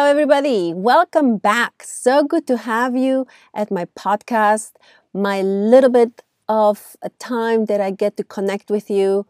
[0.00, 0.72] Hello, everybody.
[0.72, 1.82] Welcome back.
[1.82, 4.72] So good to have you at my podcast,
[5.12, 9.26] my little bit of a time that I get to connect with you.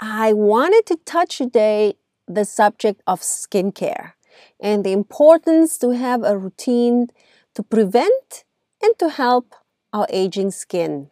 [0.00, 4.12] I wanted to touch today the subject of skincare
[4.58, 7.08] and the importance to have a routine
[7.52, 8.44] to prevent
[8.82, 9.54] and to help
[9.92, 11.10] our aging skin.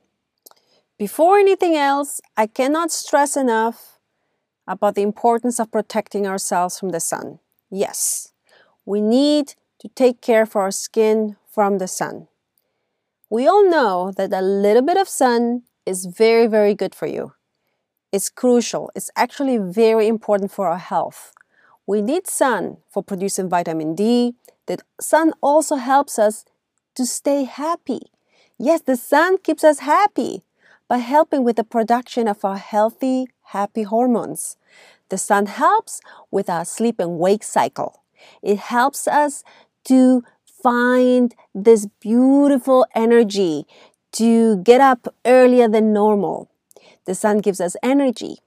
[0.96, 3.98] Before anything else, I cannot stress enough
[4.66, 7.40] about the importance of protecting ourselves from the sun.
[7.70, 8.32] Yes,
[8.86, 12.28] we need to take care for our skin from the sun.
[13.28, 17.32] We all know that a little bit of sun is very, very good for you.
[18.12, 18.90] It's crucial.
[18.94, 21.32] It's actually very important for our health.
[21.86, 24.34] We need sun for producing vitamin D.
[24.66, 26.44] That sun also helps us
[26.94, 28.00] to stay happy.
[28.58, 30.44] Yes, the sun keeps us happy
[30.88, 34.56] by helping with the production of our healthy, happy hormones.
[35.08, 38.02] The sun helps with our sleep and wake cycle.
[38.42, 39.44] It helps us
[39.84, 40.22] to
[40.62, 43.66] find this beautiful energy
[44.12, 46.50] to get up earlier than normal.
[47.04, 48.38] The sun gives us energy.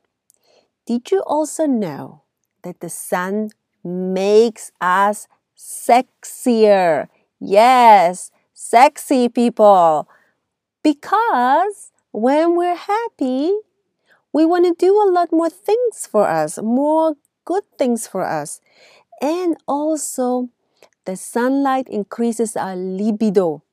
[0.85, 2.23] Did you also know
[2.63, 3.51] that the sun
[3.83, 7.07] makes us sexier?
[7.39, 10.07] Yes, sexy people.
[10.83, 13.53] Because when we're happy,
[14.33, 18.61] we want to do a lot more things for us, more good things for us.
[19.21, 20.49] And also,
[21.05, 23.63] the sunlight increases our libido.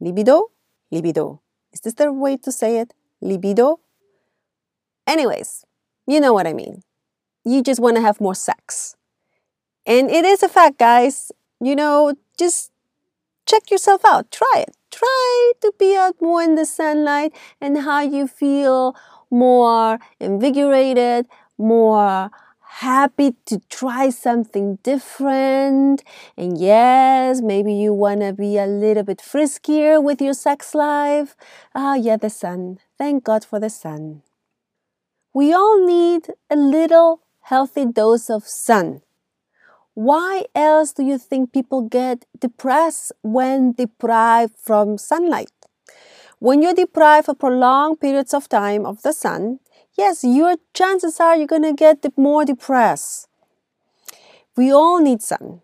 [0.00, 0.50] Libido?
[0.90, 1.40] Libido.
[1.72, 2.94] Is this the way to say it?
[3.20, 3.80] Libido?
[5.06, 5.64] Anyways,
[6.06, 6.82] you know what I mean.
[7.44, 8.96] You just want to have more sex.
[9.86, 11.32] And it is a fact, guys.
[11.60, 12.72] You know, just
[13.46, 14.30] check yourself out.
[14.30, 14.76] Try it.
[14.90, 18.96] Try to be out more in the sunlight and how you feel
[19.30, 22.30] more invigorated, more
[22.78, 26.04] happy to try something different.
[26.36, 31.34] And yes, maybe you want to be a little bit friskier with your sex life.
[31.74, 32.78] Ah, yeah, the sun.
[32.96, 34.22] Thank God for the sun.
[35.34, 39.02] We all need a little healthy dose of sun.
[39.94, 45.50] Why else do you think people get depressed when deprived from sunlight?
[46.38, 49.58] When you're deprived for prolonged periods of time of the sun,
[49.98, 53.28] yes, your chances are you're going to get more depressed.
[54.56, 55.60] We all need sun.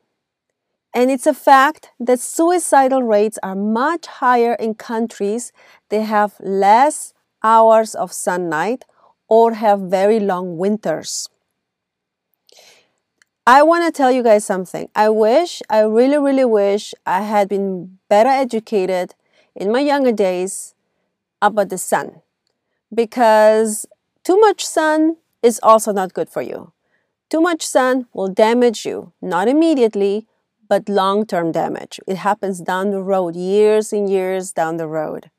[0.93, 5.53] And it's a fact that suicidal rates are much higher in countries
[5.89, 8.85] that have less hours of sunlight
[9.29, 11.29] or have very long winters.
[13.47, 14.89] I want to tell you guys something.
[14.95, 19.15] I wish, I really, really wish I had been better educated
[19.55, 20.75] in my younger days
[21.43, 22.23] about the sun
[22.95, 23.87] because
[24.25, 26.73] too much sun is also not good for you.
[27.31, 30.27] Too much sun will damage you, not immediately,
[30.69, 32.01] but long term damage.
[32.07, 35.31] It happens down the road, years and years down the road.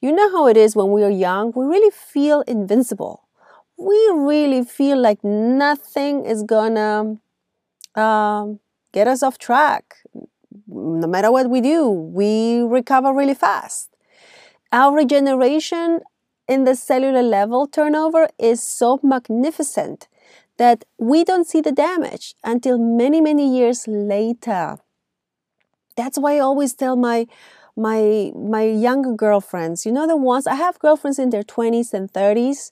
[0.00, 3.26] You know how it is when we are young, we really feel invincible.
[3.78, 7.18] We really feel like nothing is gonna
[7.94, 8.60] um,
[8.92, 9.96] get us off track.
[10.66, 13.90] No matter what we do, we recover really fast.
[14.72, 16.00] Our regeneration
[16.48, 20.08] in the cellular level turnover is so magnificent
[20.56, 24.78] that we don't see the damage until many, many years later.
[25.96, 27.26] That's why I always tell my
[27.76, 32.12] my my younger girlfriends, you know the ones I have girlfriends in their 20s and
[32.12, 32.70] 30s,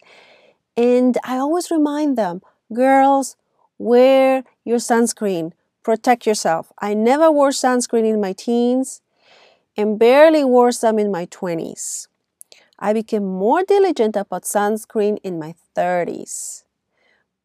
[0.77, 3.37] and I always remind them, girls,
[3.79, 5.53] wear your sunscreen.
[5.83, 6.73] Protect yourself.
[6.81, 9.03] I never wore sunscreen in my teens
[9.77, 12.09] and barely wore some in my 20s.
[12.83, 16.65] I became more diligent about sunscreen in my 30s.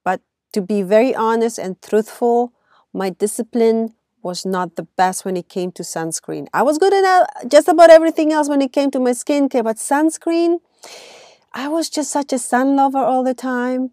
[0.03, 0.21] But
[0.53, 2.53] to be very honest and truthful,
[2.91, 3.93] my discipline
[4.23, 6.47] was not the best when it came to sunscreen.
[6.55, 9.77] I was good at just about everything else when it came to my skincare, but
[9.77, 10.57] sunscreen,
[11.53, 13.91] I was just such a sun lover all the time.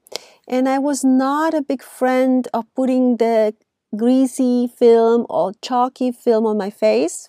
[0.49, 3.55] And I was not a big friend of putting the
[3.95, 7.29] greasy film or chalky film on my face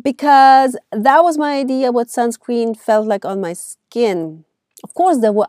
[0.00, 4.44] because that was my idea what sunscreen felt like on my skin.
[4.84, 5.46] Of course, there were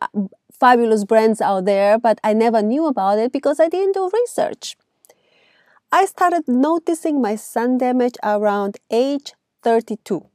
[0.51, 4.75] fabulous brands out there, but I never knew about it because I didn't do research.
[5.91, 10.25] I started noticing my sun damage around age 32,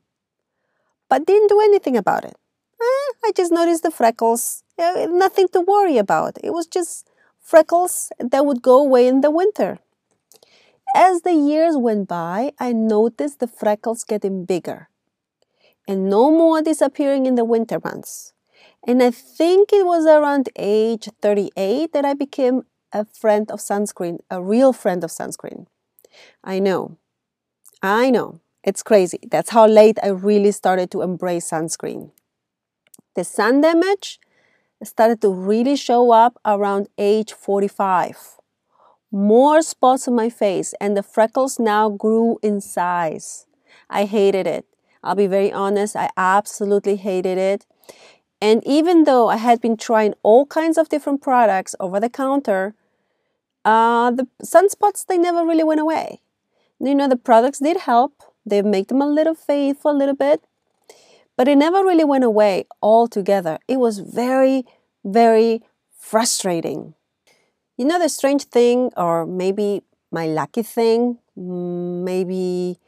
[1.08, 2.36] but didn't do anything about it.
[2.80, 6.38] Eh, I just noticed the freckles, eh, nothing to worry about.
[6.42, 7.08] It was just
[7.40, 9.78] freckles that would go away in the winter.
[10.94, 14.88] As the years went by, I noticed the freckles getting bigger
[15.86, 18.32] and no more disappearing in the winter months.
[18.86, 22.62] And I think it was around age 38 that I became
[22.92, 25.66] a friend of sunscreen, a real friend of sunscreen.
[26.44, 26.96] I know.
[27.82, 28.40] I know.
[28.64, 29.20] It's crazy.
[29.30, 32.12] That's how late I really started to embrace sunscreen.
[33.14, 34.20] The sun damage
[34.82, 38.33] started to really show up around age 45.
[39.14, 43.46] More spots on my face, and the freckles now grew in size.
[43.88, 44.66] I hated it.
[45.04, 47.64] I'll be very honest, I absolutely hated it.
[48.40, 52.74] And even though I had been trying all kinds of different products over the counter,
[53.64, 56.20] uh, the sunspots they never really went away.
[56.80, 58.20] You know, the products did help.
[58.44, 60.42] They make them a little fade for a little bit,
[61.36, 63.60] but it never really went away altogether.
[63.68, 64.66] It was very,
[65.04, 65.62] very
[65.96, 66.94] frustrating.
[67.76, 72.78] You know, the strange thing, or maybe my lucky thing, maybe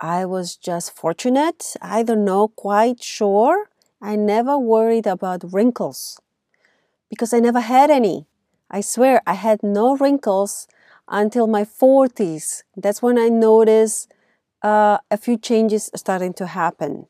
[0.00, 1.76] I was just fortunate.
[1.82, 3.70] I don't know, quite sure.
[4.02, 6.20] I never worried about wrinkles
[7.10, 8.26] because I never had any.
[8.70, 10.68] I swear I had no wrinkles
[11.08, 12.64] until my 40s.
[12.76, 14.12] That's when I noticed
[14.62, 17.06] uh, a few changes starting to happen.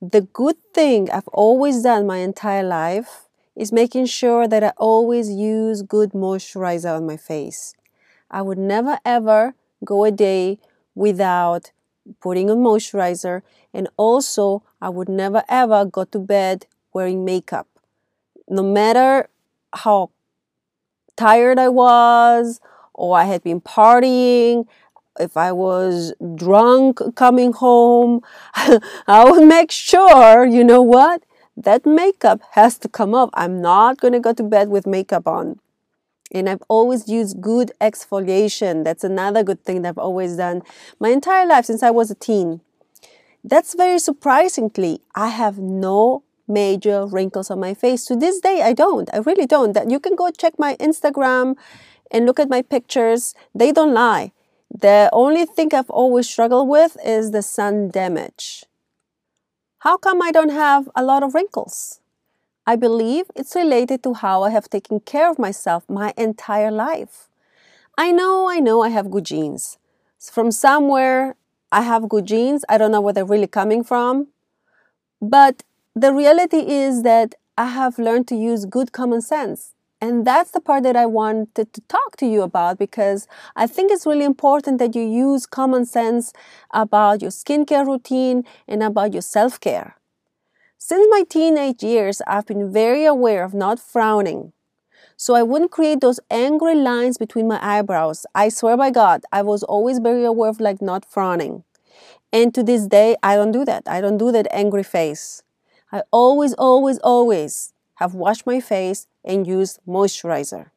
[0.00, 3.26] The good thing I've always done my entire life
[3.56, 7.74] is making sure that I always use good moisturizer on my face.
[8.30, 9.54] I would never ever
[9.84, 10.58] go a day
[10.94, 11.70] without
[12.20, 13.42] putting on moisturizer
[13.72, 17.68] and also I would never ever go to bed wearing makeup.
[18.48, 19.28] No matter
[19.72, 20.10] how
[21.16, 22.60] tired I was
[22.92, 24.66] or I had been partying,
[25.18, 28.20] if I was drunk coming home,
[29.06, 31.22] I would make sure, you know what?
[31.56, 33.30] That makeup has to come off.
[33.34, 35.60] I'm not going to go to bed with makeup on.
[36.32, 38.82] And I've always used good exfoliation.
[38.82, 40.62] That's another good thing that I've always done
[40.98, 42.60] my entire life since I was a teen.
[43.44, 48.04] That's very surprisingly, I have no major wrinkles on my face.
[48.06, 49.08] To this day, I don't.
[49.12, 49.74] I really don't.
[49.74, 51.56] That you can go check my Instagram
[52.10, 53.34] and look at my pictures.
[53.54, 54.32] They don't lie.
[54.70, 58.64] The only thing I've always struggled with is the sun damage.
[59.84, 62.00] How come I don't have a lot of wrinkles?
[62.66, 67.28] I believe it's related to how I have taken care of myself my entire life.
[67.98, 69.76] I know, I know I have good genes.
[70.18, 71.36] From somewhere,
[71.70, 72.64] I have good genes.
[72.66, 74.28] I don't know where they're really coming from.
[75.20, 75.64] But
[75.94, 79.73] the reality is that I have learned to use good common sense.
[80.04, 83.90] And that's the part that I wanted to talk to you about because I think
[83.90, 86.34] it's really important that you use common sense
[86.72, 89.96] about your skincare routine and about your self care.
[90.76, 94.52] Since my teenage years, I've been very aware of not frowning.
[95.16, 98.26] So I wouldn't create those angry lines between my eyebrows.
[98.34, 101.64] I swear by God, I was always very aware of like not frowning.
[102.32, 103.84] And to this day, I don't do that.
[103.86, 105.42] I don't do that angry face.
[105.92, 110.70] I always, always, always have washed my face and used moisturizer.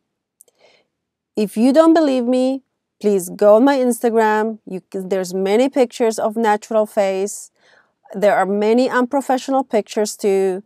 [1.36, 2.64] If you don't believe me,
[3.00, 4.60] please go on my Instagram.
[4.66, 7.52] You there's many pictures of natural face.
[8.14, 10.64] There are many unprofessional pictures too,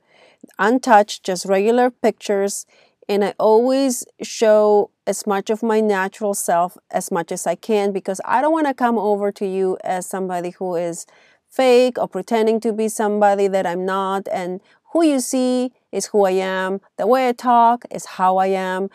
[0.59, 2.65] untouched, just regular pictures.
[3.09, 7.92] And I always show as much of my natural self as much as I can
[7.92, 11.06] because I don't want to come over to you as somebody who is
[11.50, 14.27] fake or pretending to be somebody that I'm not.
[14.31, 14.62] And
[14.94, 16.81] who you see is who I am.
[16.98, 18.89] The way I talk is how I am.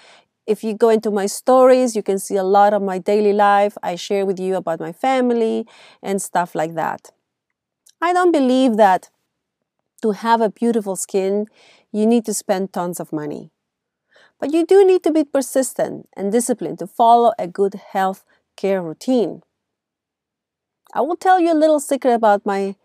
[0.46, 3.76] If you go into my stories, you can see a lot of my daily life.
[3.82, 5.66] I share with you about my family
[6.02, 7.10] and stuff like that.
[8.00, 9.10] I don't believe that
[10.02, 11.46] to have a beautiful skin,
[11.92, 13.50] you need to spend tons of money.
[14.38, 18.24] But you do need to be persistent and disciplined to follow a good health
[18.56, 19.42] care routine.
[20.94, 22.76] I will tell you a little secret about my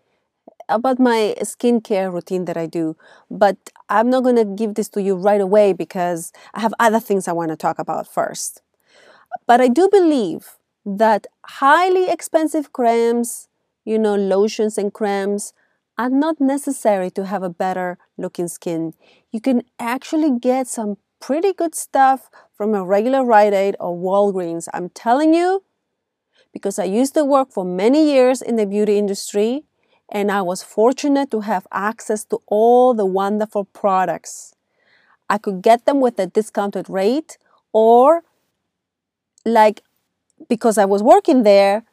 [0.74, 2.96] about my skincare routine that I do,
[3.30, 3.56] but
[3.88, 7.28] I'm not going to give this to you right away because I have other things
[7.28, 8.62] I want to talk about first.
[9.46, 13.48] But I do believe that highly expensive creams
[13.84, 15.52] you know, lotions and creams
[15.98, 18.94] are not necessary to have a better looking skin.
[19.30, 24.68] You can actually get some pretty good stuff from a regular Rite Aid or Walgreens.
[24.72, 25.62] I'm telling you,
[26.52, 29.64] because I used to work for many years in the beauty industry
[30.12, 34.54] and I was fortunate to have access to all the wonderful products.
[35.28, 37.38] I could get them with a discounted rate
[37.72, 38.22] or
[39.46, 39.82] like
[40.48, 41.84] because I was working there,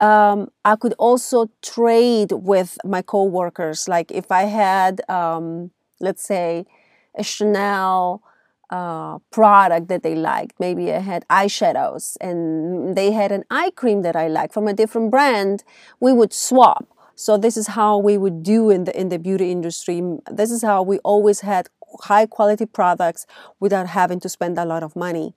[0.00, 3.86] um, I could also trade with my coworkers.
[3.88, 5.70] Like if I had, um,
[6.00, 6.66] let's say,
[7.14, 8.22] a Chanel
[8.70, 14.02] uh, product that they liked, maybe I had eyeshadows and they had an eye cream
[14.02, 15.62] that I liked from a different brand,
[16.00, 16.88] we would swap.
[17.20, 20.00] So this is how we would do in the in the beauty industry.
[20.30, 21.68] This is how we always had
[22.04, 23.26] high quality products
[23.58, 25.34] without having to spend a lot of money.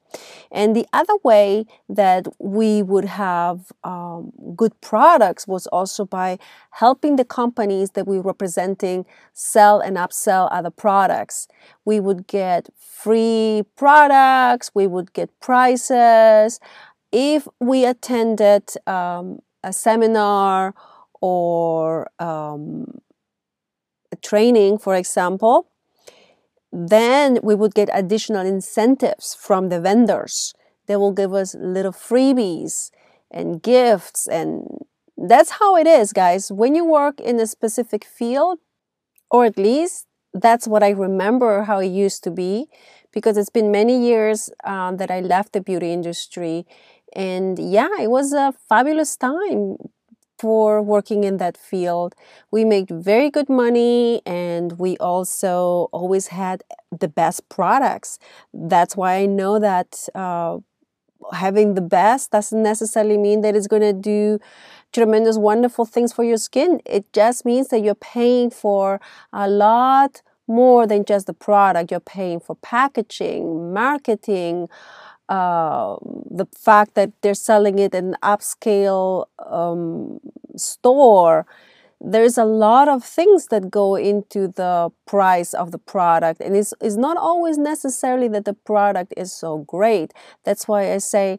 [0.49, 6.39] And the other way that we would have um, good products was also by
[6.71, 11.49] helping the companies that we were representing sell and upsell other products.
[11.83, 16.61] We would get free products, we would get prices.
[17.11, 20.73] If we attended um, a seminar
[21.23, 22.99] or um,
[24.21, 25.69] training, for example,
[26.69, 30.53] then we would get additional incentives from the vendors.
[30.87, 32.91] They will give us little freebies
[33.31, 34.27] and gifts.
[34.27, 34.67] And
[35.15, 36.51] that's how it is, guys.
[36.51, 38.59] When you work in a specific field,
[39.31, 42.67] or at least that's what I remember how it used to be,
[43.13, 46.65] because it's been many years um, that I left the beauty industry.
[47.15, 49.77] And yeah, it was a fabulous time
[50.39, 52.15] for working in that field.
[52.51, 56.63] We made very good money and we also always had
[56.97, 58.19] the best products.
[58.53, 60.57] That's why I know that uh,
[61.33, 64.39] having the best doesn't necessarily mean that it's going to do
[64.91, 66.81] tremendous, wonderful things for your skin.
[66.85, 71.91] It just means that you're paying for a lot more than just the product.
[71.91, 74.69] You're paying for packaging, marketing,
[75.29, 75.95] uh,
[76.29, 80.19] the fact that they're selling it in upscale um,
[80.57, 81.45] store
[82.05, 86.41] there's a lot of things that go into the price of the product.
[86.41, 90.13] And it's, it's not always necessarily that the product is so great.
[90.43, 91.37] That's why i say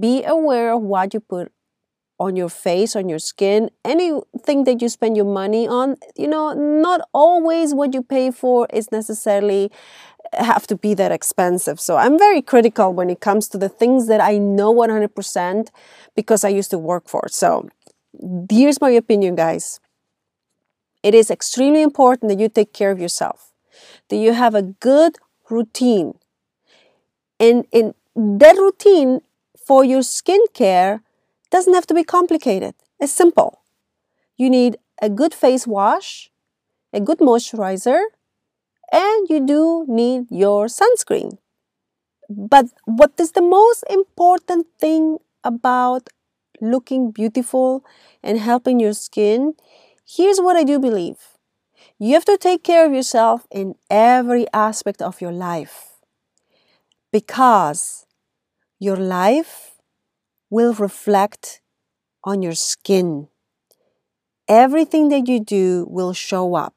[0.00, 1.52] be aware of what you put
[2.20, 5.96] on your face on your skin anything that you spend your money on.
[6.16, 9.70] You know not always what you pay for is necessarily
[10.32, 11.80] have to be that expensive.
[11.80, 15.68] So I'm very critical when it comes to the things that I know 100%
[16.14, 17.28] because I used to work for.
[17.28, 17.68] So
[18.50, 19.80] here's my opinion, guys.
[21.02, 23.52] It is extremely important that you take care of yourself,
[24.08, 25.16] that you have a good
[25.48, 26.14] routine.
[27.38, 29.20] And, and that routine
[29.56, 31.00] for your skincare
[31.50, 32.74] doesn't have to be complicated.
[32.98, 33.62] It's simple.
[34.36, 36.30] You need a good face wash,
[36.92, 38.00] a good moisturizer,
[38.92, 41.38] and you do need your sunscreen.
[42.28, 46.08] But what is the most important thing about
[46.60, 47.84] looking beautiful
[48.22, 49.54] and helping your skin?
[50.06, 51.18] Here's what I do believe
[51.98, 56.00] you have to take care of yourself in every aspect of your life
[57.12, 58.06] because
[58.80, 59.76] your life
[60.50, 61.60] will reflect
[62.24, 63.28] on your skin.
[64.48, 66.74] Everything that you do will show up.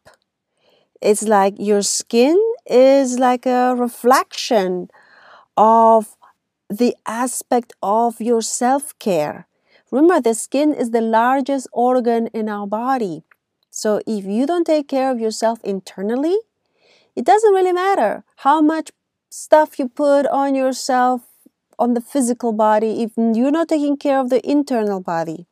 [1.02, 4.90] It's like your skin is like a reflection
[5.58, 6.16] of
[6.70, 9.48] the aspect of your self care.
[9.92, 13.24] Remember, the skin is the largest organ in our body.
[13.70, 16.38] So if you don't take care of yourself internally,
[17.16, 18.92] it doesn't really matter how much
[19.30, 21.22] stuff you put on yourself
[21.80, 25.48] on the physical body if you're not taking care of the internal body.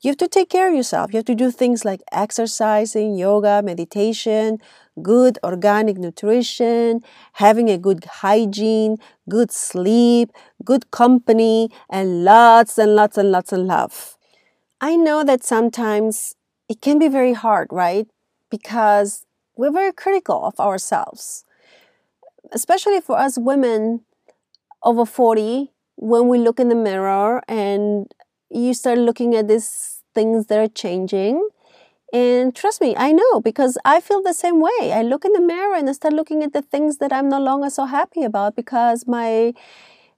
[0.00, 1.12] You have to take care of yourself.
[1.12, 4.58] You have to do things like exercising, yoga, meditation,
[5.02, 7.02] good organic nutrition,
[7.34, 10.30] having a good hygiene, good sleep,
[10.64, 14.16] good company, and lots and lots and lots of love.
[14.80, 16.36] I know that sometimes
[16.68, 18.06] it can be very hard, right?
[18.50, 19.26] Because
[19.56, 21.44] we're very critical of ourselves,
[22.52, 24.02] especially for us women
[24.82, 28.06] over 40 when we look in the mirror and
[28.50, 31.48] you start looking at these things that are changing.
[32.12, 34.92] And trust me, I know because I feel the same way.
[34.92, 37.40] I look in the mirror and I start looking at the things that I'm no
[37.40, 39.54] longer so happy about because my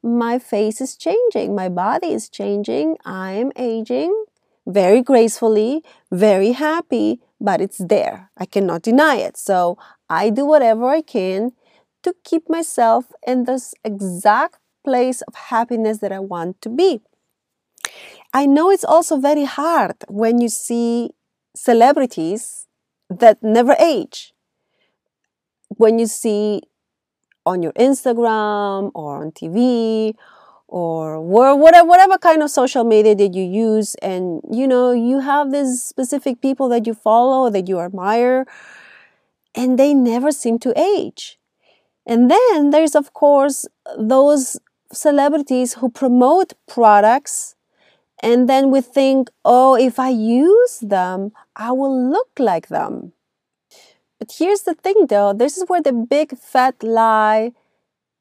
[0.02, 4.24] my face is changing, my body is changing, I'm aging
[4.66, 8.30] very gracefully, very happy, but it's there.
[8.36, 9.36] I cannot deny it.
[9.36, 11.52] So I do whatever I can
[12.02, 17.00] to keep myself in this exact place of happiness that I want to be.
[18.32, 21.10] I know it's also very hard when you see
[21.54, 22.66] celebrities
[23.08, 24.32] that never age.
[25.68, 26.62] When you see
[27.44, 30.14] on your Instagram or on TV
[30.68, 35.50] or whatever, whatever kind of social media that you use, and you know, you have
[35.50, 38.46] these specific people that you follow, that you admire,
[39.54, 41.38] and they never seem to age.
[42.06, 43.66] And then there's, of course,
[43.98, 44.58] those
[44.92, 47.56] celebrities who promote products
[48.22, 53.12] and then we think, oh, if I use them, I will look like them.
[54.18, 57.52] But here's the thing though this is where the big fat lie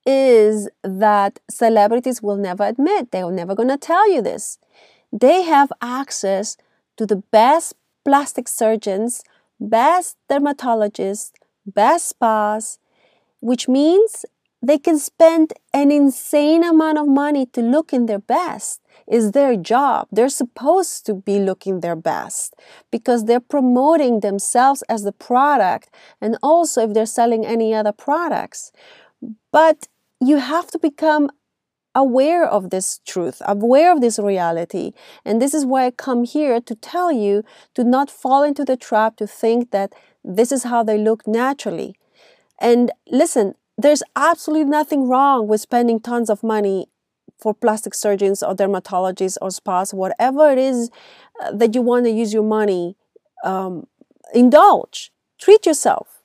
[0.06, 3.12] is that celebrities will never admit.
[3.12, 4.58] They're never going to tell you this.
[5.12, 6.56] They have access
[6.98, 7.74] to the best
[8.06, 9.24] plastic surgeons,
[9.60, 11.32] best dermatologists,
[11.66, 12.80] best spas,
[13.42, 14.26] which means
[14.62, 18.82] they can spend an insane amount of money to look in their best.
[19.08, 20.08] Is their job.
[20.12, 22.54] They're supposed to be looking their best
[22.92, 25.90] because they're promoting themselves as the product
[26.22, 28.72] and also if they're selling any other products.
[29.52, 29.88] But
[30.22, 31.32] you have to become
[31.96, 34.92] aware of this truth, aware of this reality.
[35.26, 38.78] And this is why I come here to tell you to not fall into the
[38.78, 41.96] trap to think that this is how they look naturally.
[42.60, 46.88] And listen, there's absolutely nothing wrong with spending tons of money
[47.40, 50.90] for plastic surgeons or dermatologists or spas, whatever it is
[51.42, 52.96] uh, that you want to use your money.
[53.44, 53.88] Um,
[54.34, 56.22] indulge, treat yourself,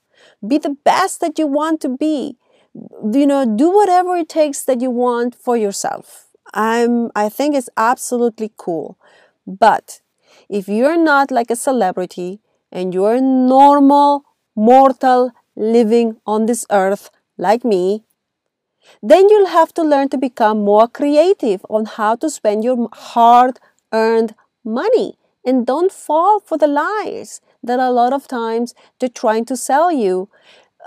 [0.47, 2.37] be the best that you want to be
[3.13, 7.71] you know do whatever it takes that you want for yourself i'm i think it's
[7.77, 8.99] absolutely cool
[9.47, 10.01] but
[10.49, 12.41] if you're not like a celebrity
[12.73, 14.25] and you're a normal
[14.57, 18.03] mortal living on this earth like me
[19.03, 23.59] then you'll have to learn to become more creative on how to spend your hard
[23.93, 29.45] earned money and don't fall for the lies that a lot of times they're trying
[29.45, 30.29] to sell you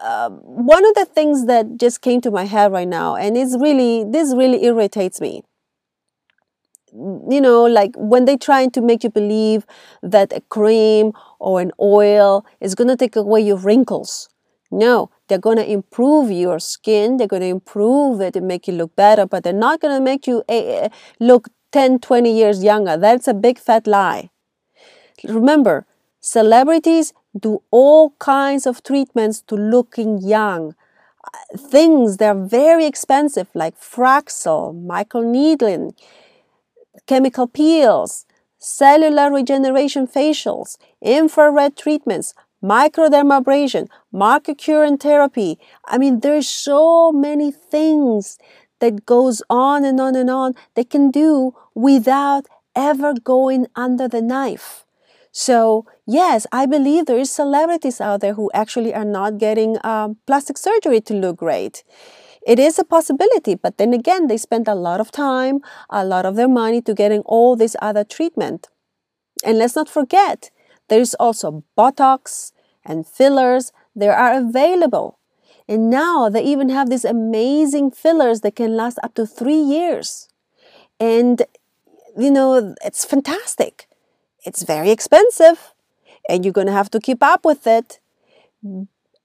[0.01, 3.57] um, one of the things that just came to my head right now, and it's
[3.59, 5.43] really, this really irritates me.
[6.93, 9.65] You know, like when they're trying to make you believe
[10.01, 14.29] that a cream or an oil is going to take away your wrinkles.
[14.71, 18.73] No, they're going to improve your skin, they're going to improve it and make you
[18.73, 22.97] look better, but they're not going to make you uh, look 10, 20 years younger.
[22.97, 24.29] That's a big fat lie.
[25.23, 25.85] Remember,
[26.19, 30.75] celebrities do all kinds of treatments to looking young.
[31.57, 35.93] Things that are very expensive, like Fraxel, microneedling,
[37.05, 38.25] chemical peels,
[38.57, 42.33] cellular regeneration facials, infrared treatments,
[42.63, 45.59] microdermabrasion, microcurrent therapy.
[45.85, 48.37] I mean, there's so many things
[48.79, 54.21] that goes on and on and on they can do without ever going under the
[54.21, 54.85] knife.
[55.31, 60.17] So, yes, I believe there is celebrities out there who actually are not getting um,
[60.25, 61.83] plastic surgery to look great.
[62.47, 66.25] It is a possibility, but then again, they spend a lot of time, a lot
[66.25, 68.67] of their money to getting all this other treatment.
[69.43, 70.49] And let's not forget,
[70.87, 72.51] there is also Botox
[72.87, 73.71] and fillers.
[73.95, 75.17] there are available.
[75.67, 80.29] And now they even have these amazing fillers that can last up to three years.
[80.99, 81.41] And,
[82.17, 83.87] you know, it's fantastic
[84.47, 85.73] it's very expensive
[86.29, 87.99] and you're going to have to keep up with it.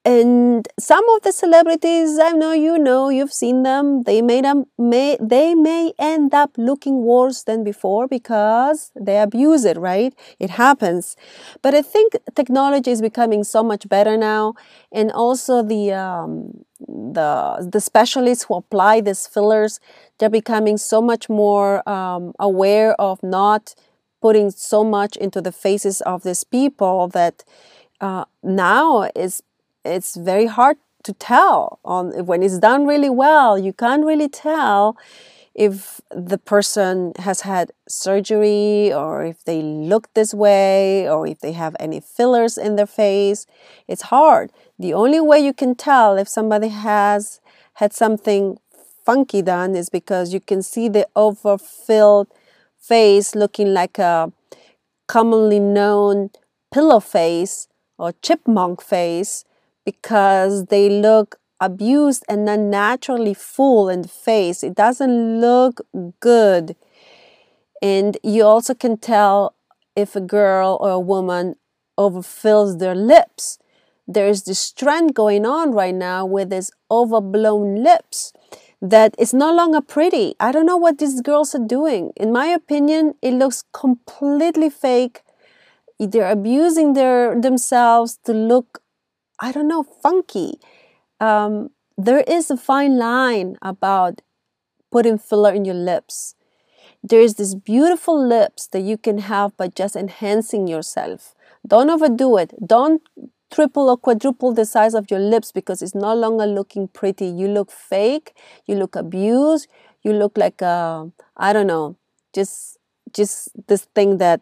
[0.04, 4.02] And some of the celebrities, I know you know, you've seen them.
[4.02, 4.42] They may,
[4.76, 10.12] may they may end up looking worse than before because they abuse it, right?
[10.40, 11.14] It happens.
[11.62, 14.54] But I think technology is becoming so much better now,
[14.90, 19.78] and also the um, the the specialists who apply these fillers,
[20.18, 23.76] they're becoming so much more um, aware of not
[24.20, 27.44] putting so much into the faces of these people that
[28.00, 29.42] uh, now is
[29.84, 34.96] it's very hard to tell on when it's done really well you can't really tell
[35.54, 41.52] if the person has had surgery or if they look this way or if they
[41.52, 43.46] have any fillers in their face.
[43.86, 44.50] It's hard.
[44.78, 47.40] The only way you can tell if somebody has
[47.74, 48.58] had something
[49.04, 52.28] funky done is because you can see the overfilled
[52.78, 54.32] face looking like a
[55.06, 56.30] commonly known
[56.72, 57.68] pillow face
[57.98, 59.44] or chipmunk face
[59.84, 64.62] because they look abused and unnaturally full in the face.
[64.62, 65.80] It doesn't look
[66.20, 66.76] good.
[67.80, 69.54] And you also can tell
[69.96, 71.56] if a girl or a woman
[71.98, 73.58] overfills their lips.
[74.06, 78.32] There's this trend going on right now with these overblown lips
[78.80, 80.34] that is no longer pretty.
[80.40, 82.12] I don't know what these girls are doing.
[82.16, 85.22] In my opinion, it looks completely fake.
[85.98, 88.81] They're abusing their themselves to look,
[89.42, 90.61] I don't know, funky.
[91.20, 94.22] Um, there is a fine line about
[94.92, 96.37] putting filler in your lips.
[97.02, 101.35] There is this beautiful lips that you can have by just enhancing yourself.
[101.66, 102.55] Don't overdo it.
[102.64, 103.02] Don't
[103.52, 107.26] triple or quadruple the size of your lips because it's no longer looking pretty.
[107.26, 108.35] You look fake,
[108.66, 109.66] you look abused,
[110.02, 111.96] you look like a, I don't know,
[112.33, 112.78] just
[113.12, 114.40] just this thing that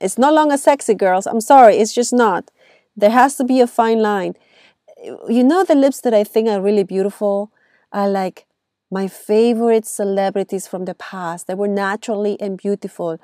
[0.00, 1.26] it's no longer sexy, girls.
[1.26, 2.50] I'm sorry, it's just not.
[2.96, 4.34] There has to be a fine line.
[5.28, 7.52] You know the lips that I think are really beautiful
[7.92, 8.46] are like
[8.90, 11.46] my favorite celebrities from the past.
[11.46, 13.18] They were naturally and beautiful.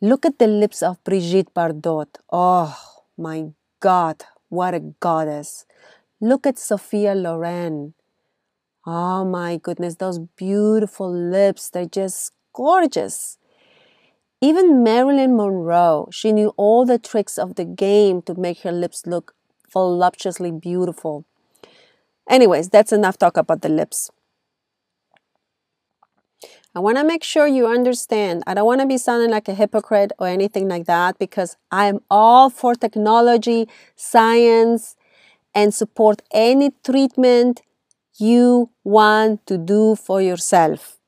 [0.00, 2.08] Look at the lips of Brigitte Bardot.
[2.32, 2.76] Oh
[3.18, 5.66] my God, what a goddess.
[6.20, 7.94] Look at Sophia Loren.
[8.86, 13.36] Oh my goodness, those beautiful lips, they're just gorgeous.
[14.40, 19.06] Even Marilyn Monroe, she knew all the tricks of the game to make her lips
[19.06, 19.34] look
[19.70, 21.26] voluptuously beautiful.
[22.28, 24.10] Anyways, that's enough talk about the lips.
[26.74, 28.44] I want to make sure you understand.
[28.46, 31.86] I don't want to be sounding like a hypocrite or anything like that because I
[31.86, 34.96] am all for technology, science,
[35.54, 37.62] and support any treatment
[38.18, 40.98] you want to do for yourself.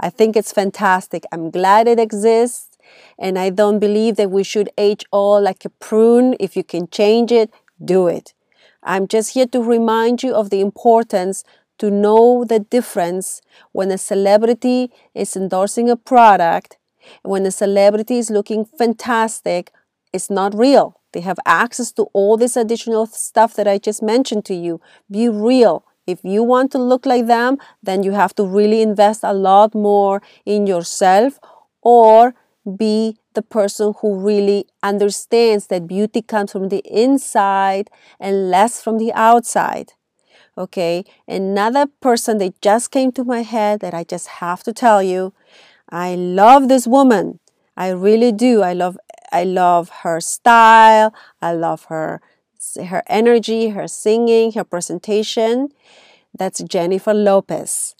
[0.00, 1.24] I think it's fantastic.
[1.30, 2.69] I'm glad it exists.
[3.18, 6.36] And I don't believe that we should age all like a prune.
[6.40, 7.50] If you can change it,
[7.84, 8.34] do it.
[8.82, 11.44] I'm just here to remind you of the importance
[11.78, 13.40] to know the difference
[13.72, 16.76] when a celebrity is endorsing a product,
[17.22, 19.72] when a celebrity is looking fantastic,
[20.12, 21.00] it's not real.
[21.12, 24.80] They have access to all this additional stuff that I just mentioned to you.
[25.10, 25.84] Be real.
[26.06, 29.74] If you want to look like them, then you have to really invest a lot
[29.74, 31.38] more in yourself
[31.82, 32.34] or
[32.76, 38.98] be the person who really understands that beauty comes from the inside and less from
[38.98, 39.92] the outside.
[40.58, 45.02] Okay, another person that just came to my head that I just have to tell
[45.02, 45.32] you.
[45.88, 47.40] I love this woman.
[47.76, 48.62] I really do.
[48.62, 48.98] I love
[49.32, 51.14] I love her style.
[51.40, 52.20] I love her
[52.84, 55.70] her energy, her singing, her presentation.
[56.36, 57.94] That's Jennifer Lopez.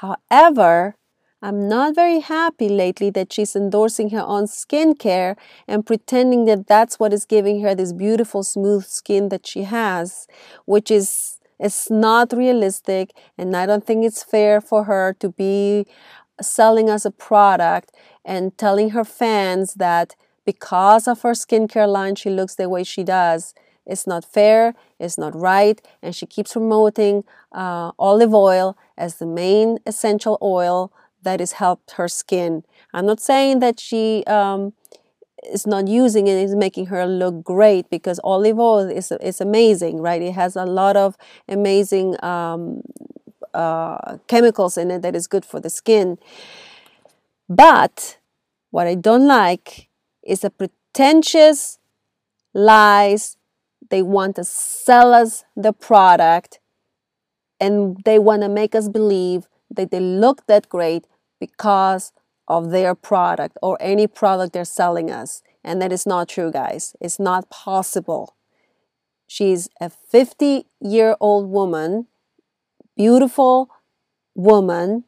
[0.00, 0.95] However,
[1.42, 5.36] I'm not very happy lately that she's endorsing her own skincare
[5.68, 10.26] and pretending that that's what is giving her this beautiful smooth skin that she has,
[10.64, 15.86] which is it's not realistic, and I don't think it's fair for her to be
[16.40, 17.92] selling us a product
[18.24, 23.02] and telling her fans that because of her skincare line, she looks the way she
[23.04, 23.54] does.
[23.86, 29.26] It's not fair, it's not right, and she keeps promoting uh, olive oil as the
[29.26, 30.92] main essential oil
[31.26, 32.62] that has helped her skin.
[32.94, 34.72] I'm not saying that she um,
[35.52, 40.00] is not using it is making her look great because olive oil is, is amazing,
[40.00, 40.22] right?
[40.22, 41.16] It has a lot of
[41.48, 42.82] amazing um,
[43.52, 46.16] uh, chemicals in it that is good for the skin.
[47.48, 48.18] But
[48.70, 49.88] what I don't like
[50.22, 51.78] is the pretentious
[52.54, 53.36] lies.
[53.90, 56.60] They want to sell us the product
[57.60, 61.06] and they want to make us believe that they look that great
[61.40, 62.12] because
[62.48, 65.42] of their product or any product they're selling us.
[65.64, 66.94] And that is not true, guys.
[67.00, 68.36] It's not possible.
[69.26, 72.06] She's a 50 year old woman,
[72.96, 73.68] beautiful
[74.34, 75.04] woman,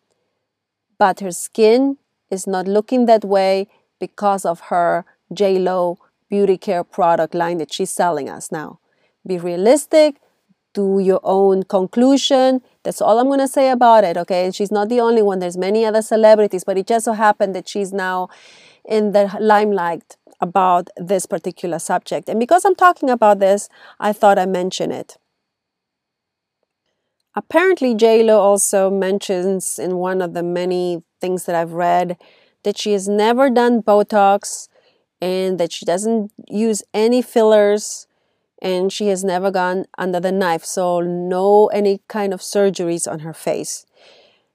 [0.99, 1.99] but her skin
[2.31, 3.69] is not looking that way
[4.01, 8.81] because of her Lo beauty care product line that she's selling us now.
[9.27, 10.17] Be realistic,
[10.75, 12.61] do your own conclusion.
[12.83, 14.45] That's all I'm going to say about it, okay?
[14.45, 15.39] And she's not the only one.
[15.39, 18.29] There's many other celebrities, but it just so happened that she's now
[18.85, 22.29] in the limelight about this particular subject.
[22.29, 25.17] And because I'm talking about this, I thought I mention it.
[27.35, 32.17] Apparently, JLo also mentions in one of the many things that I've read
[32.65, 34.69] that she has never done Botox
[35.21, 38.08] and that she doesn't use any fillers
[38.61, 43.21] and she has never gone under the knife, so no any kind of surgeries on
[43.21, 43.87] her face.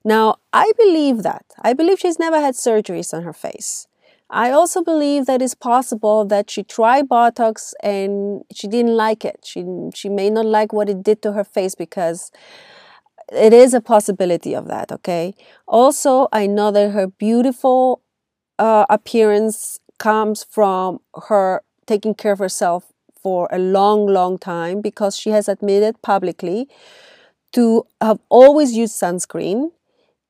[0.05, 1.45] Now, I believe that.
[1.61, 3.87] I believe she's never had surgeries on her face.
[4.29, 9.41] I also believe that it's possible that she tried Botox and she didn't like it.
[9.43, 9.63] She,
[9.93, 12.31] she may not like what it did to her face because
[13.31, 15.33] it is a possibility of that, okay?
[15.67, 18.01] Also, I know that her beautiful
[18.59, 22.92] uh, appearance comes from her taking care of herself
[23.23, 26.67] for a long, long time because she has admitted publicly
[27.53, 29.71] to have always used sunscreen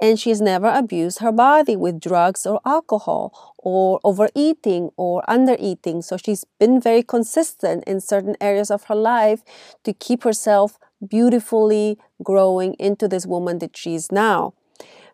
[0.02, 6.04] and she's never abused her body with drugs or alcohol or overeating or undereating.
[6.04, 9.44] So she's been very consistent in certain areas of her life
[9.86, 10.78] to keep herself
[11.08, 14.54] beautifully growing into this woman that she is now.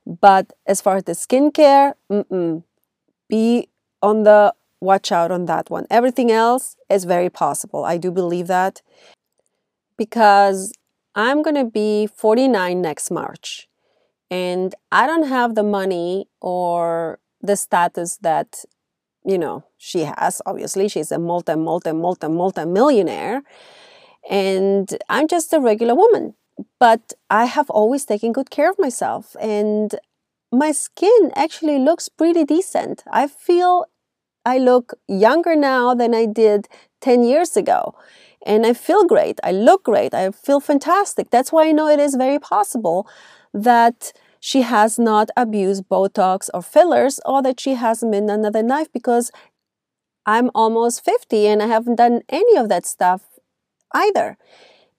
[0.06, 1.94] But as far as the skincare,
[3.30, 3.70] be
[4.02, 5.86] on the watch out on that one.
[5.90, 7.86] Everything else is very possible.
[7.86, 8.82] I do believe that
[9.98, 10.72] because
[11.16, 13.68] I'm going to be 49 next March
[14.32, 18.64] and I don't have the money or the status that
[19.26, 23.42] you know she has obviously she's a multi multi multi multi millionaire
[24.30, 26.36] and I'm just a regular woman
[26.80, 29.96] but I have always taken good care of myself and
[30.52, 33.04] my skin actually looks pretty decent.
[33.12, 33.86] I feel
[34.46, 36.68] I look younger now than I did
[37.02, 37.96] 10 years ago.
[38.46, 39.40] and I feel great.
[39.44, 40.14] I look great.
[40.14, 41.30] I feel fantastic.
[41.30, 43.06] That's why I know it is very possible
[43.54, 48.88] that she has not abused Botox or fillers or that she hasn't been another knife
[48.94, 49.32] because
[50.26, 53.22] I'm almost 50 and I haven't done any of that stuff
[53.94, 54.38] either.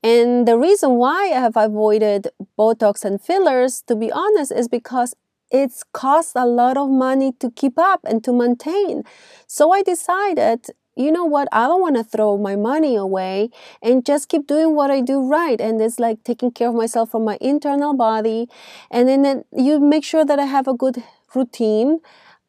[0.02, 5.14] And the reason why I have avoided Botox and fillers, to be honest, is because
[5.50, 9.02] it's cost a lot of money to keep up and to maintain.
[9.46, 13.50] So I decided, you know what, I don't want to throw my money away
[13.82, 15.60] and just keep doing what I do right.
[15.60, 18.48] And it's like taking care of myself from my internal body.
[18.90, 21.02] And then, you make sure that I have a good
[21.34, 22.00] routine.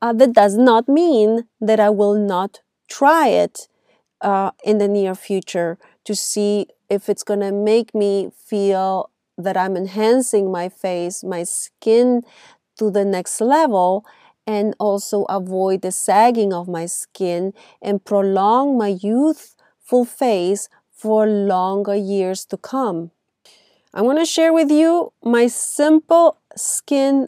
[0.01, 3.67] Uh, that does not mean that I will not try it
[4.21, 9.57] uh, in the near future to see if it's going to make me feel that
[9.57, 12.23] I'm enhancing my face, my skin
[12.81, 14.05] to the next level,
[14.47, 21.95] and also avoid the sagging of my skin and prolong my youthful face for longer
[21.95, 23.11] years to come.
[23.93, 27.27] I want to share with you my simple skin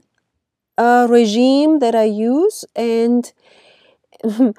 [0.78, 3.32] uh, regime that I use and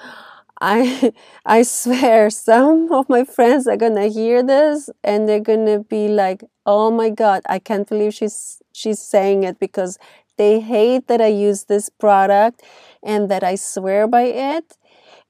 [0.61, 1.13] I
[1.45, 6.45] I swear some of my friends are gonna hear this and they're gonna be like,
[6.67, 9.99] oh my god, I can't believe she's she's saying it because
[10.37, 12.63] they hate that I use this product
[13.03, 14.77] and that I swear by it.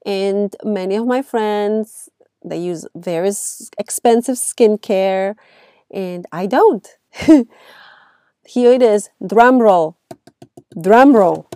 [0.07, 2.09] And many of my friends
[2.45, 3.33] they use very
[3.79, 5.35] expensive skincare
[5.90, 6.87] and I don't.
[8.47, 9.97] Here it is, drum roll.
[10.79, 11.49] Drum roll.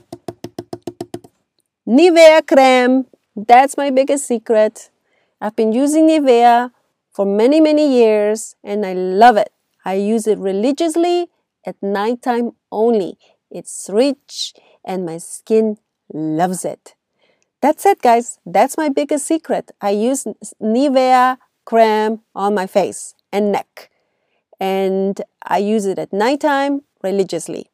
[1.86, 3.06] Nivea creme
[3.46, 4.90] that's my biggest secret.
[5.40, 6.72] I've been using Nivea
[7.12, 9.52] for many, many years and I love it.
[9.84, 11.28] I use it religiously
[11.64, 13.16] at nighttime only.
[13.50, 15.78] It's rich and my skin
[16.12, 16.94] loves it.
[17.60, 18.38] That's it, guys.
[18.46, 19.70] That's my biggest secret.
[19.80, 20.26] I use
[20.62, 23.90] Nivea cream on my face and neck.
[24.60, 27.70] And I use it at nighttime religiously.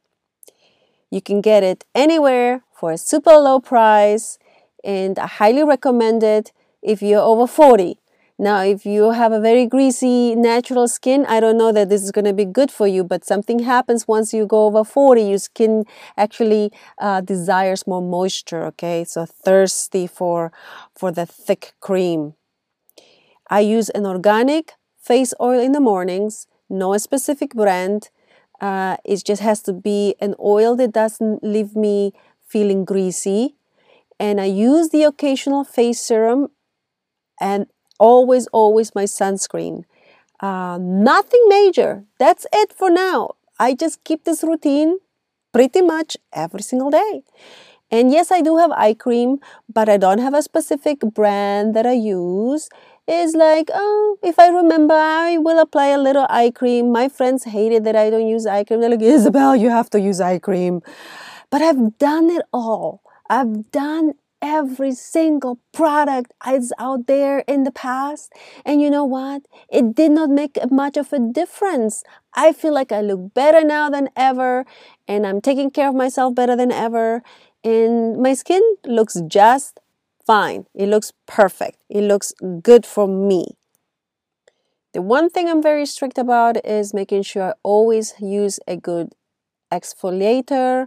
[1.10, 4.38] You can get it anywhere for a super low price
[4.82, 7.98] and I highly recommend it if you're over 40.
[8.38, 12.10] Now, if you have a very greasy natural skin, I don't know that this is
[12.10, 15.22] going to be good for you, but something happens once you go over 40.
[15.22, 15.84] Your skin
[16.16, 19.04] actually uh, desires more moisture, okay?
[19.04, 20.50] So thirsty for,
[20.96, 22.34] for the thick cream.
[23.48, 28.10] I use an organic face oil in the mornings, no specific brand.
[28.60, 32.12] Uh, it just has to be an oil that doesn't leave me
[32.48, 33.54] feeling greasy
[34.18, 36.48] and I use the occasional face serum
[37.40, 37.66] and
[37.98, 39.84] always, always my sunscreen.
[40.40, 42.04] Uh, nothing major.
[42.18, 43.32] That's it for now.
[43.58, 44.98] I just keep this routine
[45.52, 47.22] pretty much every single day.
[47.90, 49.38] And yes, I do have eye cream,
[49.72, 52.68] but I don't have a specific brand that I use.
[53.06, 56.90] It's like, oh, if I remember, I will apply a little eye cream.
[56.90, 58.80] My friends hated that I don't use eye cream.
[58.80, 60.82] They're like, Isabel, you have to use eye cream.
[61.50, 63.02] But I've done it all.
[63.30, 68.30] I've done every single product is out there in the past.
[68.64, 69.42] And you know what?
[69.70, 72.04] It did not make much of a difference.
[72.34, 74.66] I feel like I look better now than ever,
[75.08, 77.22] and I'm taking care of myself better than ever.
[77.64, 79.80] And my skin looks just
[80.26, 80.66] fine.
[80.74, 81.78] It looks perfect.
[81.88, 83.56] It looks good for me.
[84.92, 89.14] The one thing I'm very strict about is making sure I always use a good
[89.72, 90.86] exfoliator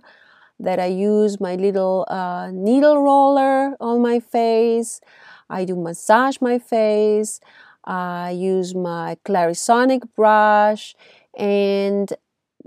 [0.59, 5.01] that I use my little uh, needle roller on my face.
[5.49, 7.39] I do massage my face.
[7.85, 10.95] I use my Clarisonic brush.
[11.37, 12.11] And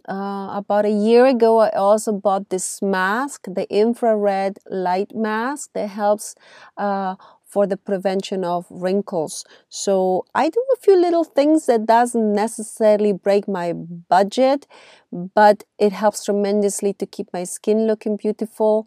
[0.09, 5.89] uh, about a year ago, I also bought this mask, the infrared light mask that
[5.89, 6.35] helps
[6.77, 7.17] uh,
[7.51, 9.45] for the prevention of wrinkles.
[9.69, 14.67] So I do a few little things that doesn't necessarily break my budget,
[15.13, 18.87] but it helps tremendously to keep my skin looking beautiful.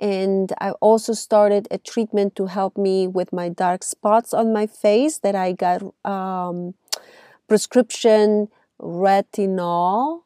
[0.00, 4.66] And I also started a treatment to help me with my dark spots on my
[4.66, 6.74] face that I got um,
[7.48, 8.48] prescription
[8.80, 10.22] retinol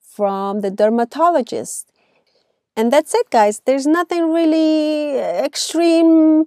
[0.00, 1.90] from the dermatologist.
[2.76, 3.62] And that's it, guys.
[3.64, 6.44] There's nothing really extreme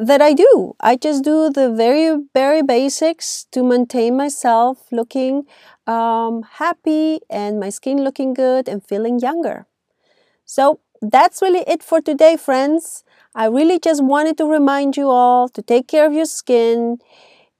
[0.00, 0.74] that I do.
[0.80, 5.46] I just do the very, very basics to maintain myself looking
[5.86, 9.66] um, happy and my skin looking good and feeling younger.
[10.44, 13.04] So that's really it for today, friends.
[13.34, 16.98] I really just wanted to remind you all to take care of your skin.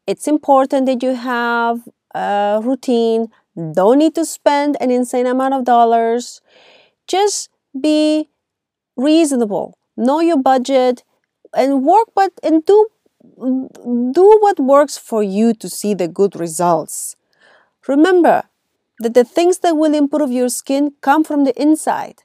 [0.06, 3.28] It's important that you have a routine.
[3.72, 6.40] Don't need to spend an insane amount of dollars.
[7.06, 8.28] Just be
[8.96, 9.78] reasonable.
[9.96, 11.04] Know your budget
[11.56, 12.88] and work but and do
[13.36, 17.16] do what works for you to see the good results.
[17.88, 18.44] Remember
[19.00, 22.22] that the things that will improve your skin come from the inside.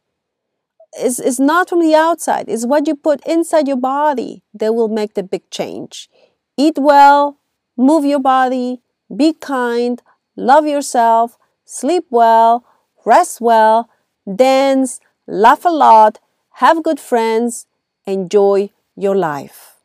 [0.94, 4.88] It's, it's not from the outside, it's what you put inside your body that will
[4.88, 6.10] make the big change.
[6.58, 7.38] Eat well,
[7.78, 8.82] move your body,
[9.16, 10.02] be kind,
[10.36, 12.66] love yourself, sleep well,
[13.06, 13.90] rest well,
[14.36, 16.20] dance, laugh a lot,
[16.54, 17.68] have good friends,
[18.06, 19.78] enjoy your life.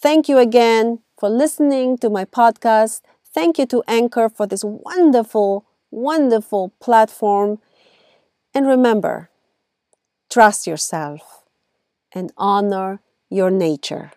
[0.00, 3.00] Thank you again for listening to my podcast.
[3.34, 7.58] Thank you to Anchor for this wonderful, wonderful platform.
[8.54, 9.30] And remember,
[10.30, 11.44] trust yourself
[12.12, 14.12] and honor your nature.